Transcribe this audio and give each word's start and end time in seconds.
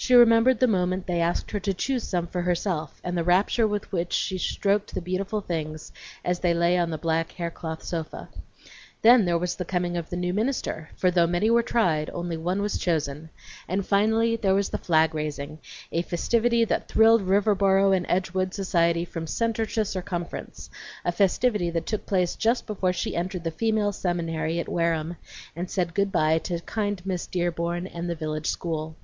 She 0.00 0.14
remembered 0.14 0.60
the 0.60 0.68
moment 0.68 1.08
they 1.08 1.20
asked 1.20 1.50
her 1.50 1.58
to 1.58 1.74
choose 1.74 2.04
some 2.04 2.28
for 2.28 2.42
herself, 2.42 3.00
and 3.02 3.18
the 3.18 3.24
rapture 3.24 3.66
with 3.66 3.90
which 3.90 4.12
she 4.12 4.38
stroked 4.38 4.94
the 4.94 5.00
beautiful 5.00 5.40
things 5.40 5.90
as 6.24 6.38
they 6.38 6.54
lay 6.54 6.78
on 6.78 6.90
the 6.90 6.96
black 6.96 7.32
haircloth 7.32 7.82
sofa. 7.82 8.28
Then 9.02 9.24
there 9.24 9.36
was 9.36 9.56
the 9.56 9.64
coming 9.64 9.96
of 9.96 10.08
the 10.08 10.16
new 10.16 10.32
minister, 10.32 10.88
for 10.96 11.10
though 11.10 11.26
many 11.26 11.50
were 11.50 11.64
tried 11.64 12.10
only 12.10 12.36
one 12.36 12.62
was 12.62 12.78
chosen; 12.78 13.28
and 13.66 13.84
finally 13.84 14.36
there 14.36 14.54
was 14.54 14.68
the 14.68 14.78
flag 14.78 15.16
raising, 15.16 15.58
a 15.90 16.02
festivity 16.02 16.64
that 16.64 16.86
thrilled 16.86 17.22
Riverboro 17.26 17.90
and 17.90 18.06
Edgewood 18.08 18.54
society 18.54 19.04
from 19.04 19.26
centre 19.26 19.66
to 19.66 19.84
circumference, 19.84 20.70
a 21.04 21.10
festivity 21.10 21.70
that 21.70 21.86
took 21.86 22.06
place 22.06 22.36
just 22.36 22.68
before 22.68 22.92
she 22.92 23.16
entered 23.16 23.42
the 23.42 23.50
Female 23.50 23.90
Seminary 23.90 24.60
at 24.60 24.68
Wareham 24.68 25.16
and 25.56 25.68
said 25.68 25.92
good 25.92 26.12
by 26.12 26.38
to 26.38 26.60
kind 26.60 27.04
Miss 27.04 27.26
Dearborn 27.26 27.88
and 27.88 28.08
the 28.08 28.14
village 28.14 28.46
school. 28.46 28.94